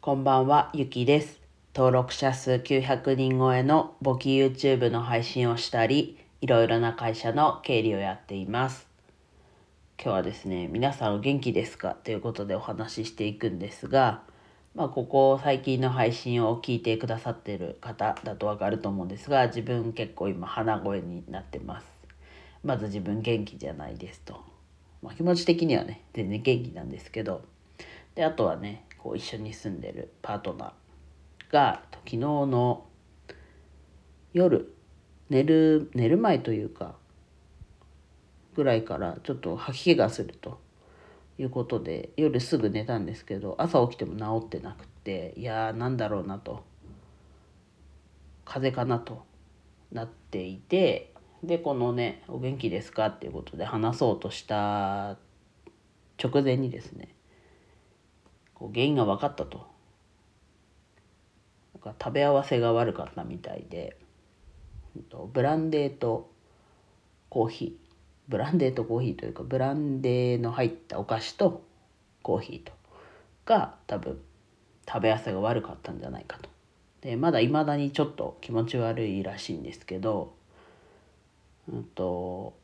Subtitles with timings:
[0.00, 1.40] こんばんは、ゆきです。
[1.74, 8.86] 登録者数900人超えの簿記 YouTube の配信をしたり、いろいろな会社の経理をやっています。
[10.00, 11.94] 今日はですね、皆さんお元気ですか？
[11.94, 14.22] ということでお話ししていくんですが、
[14.76, 21.86] まあ、ここ最近の配信を聞いてくださってる方だとわかると思うんですが、自分結構今鼻声になってます。
[22.62, 24.44] まず自分元気じゃないですと。
[25.02, 27.42] まあ、気持ち的にはね、全然元気なんですけど、
[28.14, 32.86] で、あとはね、こう一緒に住んでるパートナーが昨日の
[34.32, 34.74] 夜
[35.30, 36.96] 寝る寝る前というか
[38.54, 40.60] ぐらいからちょっと吐き気がすると
[41.38, 46.64] いうことで夜すぐ寝たんですけど朝起きても治ってなくっていやーなんだろうなと
[48.44, 49.24] 風邪かなと
[49.92, 55.18] なっていてでこのね「お元気ですか?」っていうことで話そうとした
[56.22, 57.14] 直前にですね
[58.58, 59.66] こう原因が分かったと。
[61.84, 63.96] 食べ合わせが悪かったみたいで
[65.32, 66.30] ブランデーと
[67.30, 67.88] コーヒー。
[68.28, 71.62] ブランデーとコーヒーというかブランデーの入ったお菓子と
[72.22, 72.72] コーヒーと
[73.46, 74.20] が多分
[74.86, 76.50] 食べ合わせが悪かったんじゃないかと。
[77.00, 80.34] でまだいまだにちょっと気持ち悪いらしいんですけど
[81.72, 82.54] うんと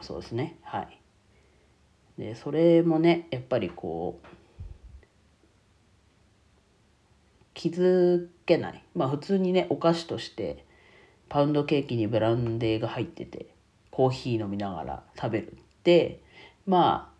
[0.00, 0.56] そうですね。
[0.62, 1.00] はい。
[2.20, 4.26] でそれもねやっぱりこう
[7.54, 8.84] 気づけない。
[8.94, 10.66] まあ普通にねお菓子として
[11.30, 13.46] パウンドケーキにブランデーが入ってて
[13.90, 16.22] コーヒー飲みながら食べるって
[16.66, 17.10] ま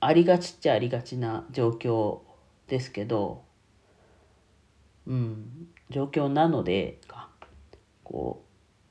[0.00, 2.18] あありがちっちゃありがちな状況
[2.68, 3.42] ですけど
[5.06, 7.30] うん状況なのでか
[8.04, 8.44] こ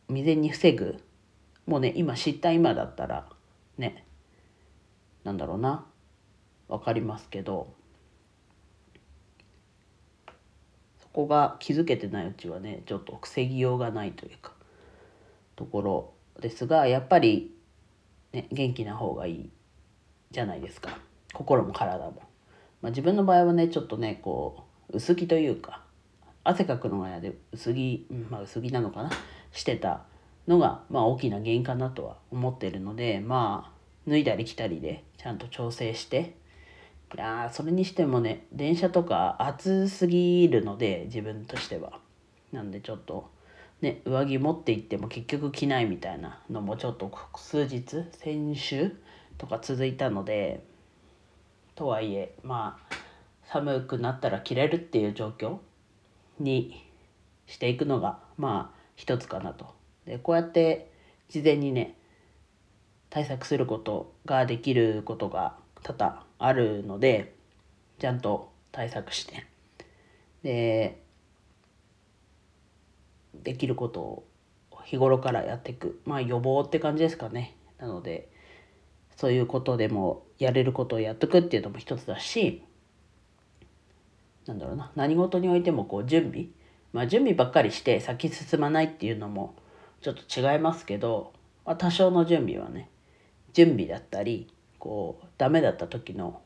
[0.09, 0.97] う未然に防ぐ。
[1.67, 3.29] もうね今知った今だったら
[3.77, 4.03] ね
[5.23, 5.85] なんだろうな。
[6.67, 7.73] 分かりますけど。
[11.01, 14.53] そこが気づけてないうちはねちょっと防ぎようがないというか
[15.55, 17.51] ところですがやっぱり、
[18.31, 19.49] ね、元気な方がいい
[20.31, 20.97] じゃないですか。
[21.33, 22.21] 心も体も。
[22.81, 25.83] まあ、自分の場合はねちょっとねこう薄着というか
[26.43, 29.11] 汗かくのが嫌で薄着、まあ、薄着なのかな
[29.51, 30.03] してた
[30.47, 36.35] のが、まあ、大きな原因かなとは思ってるのでまあ脱いだり着たりでちゃんと調整して
[37.15, 41.99] いやそれにしてもね電車とか暑すぎるので自分としては
[42.51, 43.29] なんでちょっと
[43.81, 48.95] ね上着持って行っても結局着ないみたいなのもちょっと数日先週
[49.37, 50.63] とか続いたので
[51.75, 52.95] とはいえまあ
[53.45, 55.57] 寒くなったら着れるっていう状況
[56.39, 56.85] に
[57.47, 59.73] していくのがまあ一つかなと。
[60.05, 60.91] でこうやって
[61.29, 61.95] 事前にね
[63.09, 67.35] 対策することができることが多々あるので
[67.99, 69.45] ちゃんと対策して
[70.43, 71.01] で
[73.43, 74.25] できることを
[74.83, 76.01] 日頃からやっていく。
[76.05, 77.55] まあ予防って感じですかね。
[77.77, 78.29] なので
[79.15, 82.63] そういうことでもやれることをやっとくっていうのも一つだし
[84.47, 84.91] なんだろうな。
[84.95, 86.47] 何事においてもこう準備。
[86.91, 89.55] まあ準備ばっかりして先進まないっていうのも
[90.01, 91.33] ちょっと違いますけど、
[91.65, 92.89] まあ、多少の準備はね
[93.53, 96.41] 準備だったりこうダメだった時の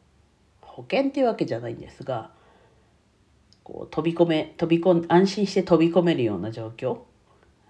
[0.62, 2.32] 保険っていうわけじゃないんですが
[3.64, 7.00] こう飛び込め飛び込ん安心して飛び込めるような状況。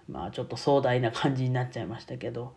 [0.08, 2.54] まあちょっと壮大な感じになっちゃいましたけど。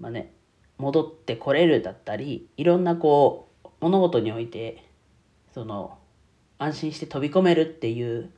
[0.00, 0.32] まあね
[0.78, 4.84] 戻ってこれるだったりいろんなこう物事において
[5.52, 5.98] その
[6.56, 8.30] 安心して飛び込めるっていう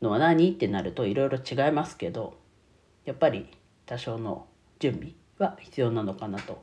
[0.00, 0.52] のは何？
[0.52, 2.38] ってなるといろいろ違いますけど
[3.04, 3.48] やっぱり
[3.86, 4.46] 多少の
[4.78, 5.10] 準備
[5.42, 6.62] は必要なのかなと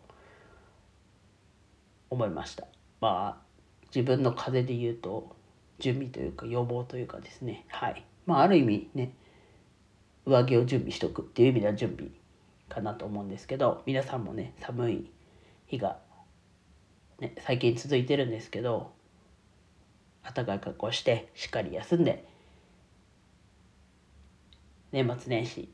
[2.10, 2.68] 思いました。
[3.02, 3.48] まあ
[3.94, 5.36] 自分の風邪で言うと
[5.80, 7.66] 準備というか予防というかですね。
[7.70, 8.04] はい。
[8.26, 9.14] まあある意味ね
[10.26, 12.12] 上着を準備しとくっていう意味では準備
[12.70, 15.12] かなと思うんですけど皆さんもね寒い
[15.68, 15.98] 日が、
[17.20, 18.92] ね、最近続いてるんですけど
[20.24, 22.28] 暖かい格好してしっかり休んで
[24.92, 25.70] 年末年始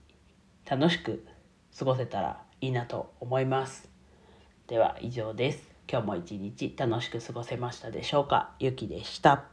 [0.70, 1.26] 楽しく
[1.78, 3.90] 過ごせたらいいなと思います。
[4.68, 5.70] では以上です。
[5.92, 8.52] 今日も一日楽しく過ごせましたでしょうか？
[8.58, 9.53] ゆきでした。